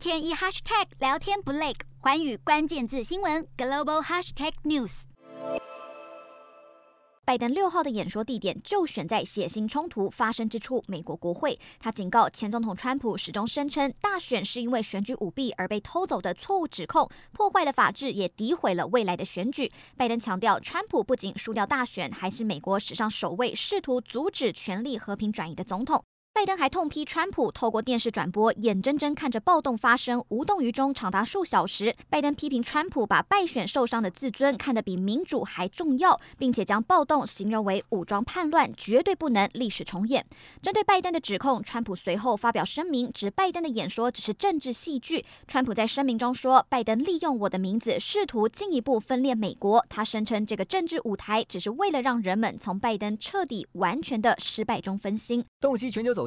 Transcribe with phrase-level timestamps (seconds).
[0.00, 5.02] 天一 hashtag 聊天不累，寰宇关键字新闻 global hashtag news。
[7.26, 11.60] 拜登六号的演说地点就选在血腥冲突发生之处——美国国会。
[11.78, 19.70] 他警告前总统川普始终声称大选是因为选举舞弊而被偷走的错误指控，破坏了法治，也诋毁了未来的选举。
[19.98, 26.02] 拜登强调，川普不仅输掉大选，还是美国史上首位试图阻止权力和平转移的总统。
[26.40, 31.94] 拜登还痛批川普透过电视转播，眼睁睁看着暴动发生，无动于衷长达数小时。
[32.08, 40.24] 拜登批评川普把败选受伤的自尊看得比民主还重要，并且将暴动形容为武装叛乱，绝对不能历史重演。
[40.62, 45.26] 针对拜登的指控，川普随后发表声明，指拜登的演说只是政治戏剧。
[45.46, 49.84] 川普在声明中说，拜登利用我的名字，试图进一步分裂美国。
[49.90, 55.44] 他声称这个政治舞台只是为了让人们从拜登彻底完全的失败中分心。
[55.60, 56.26] 洞悉全球走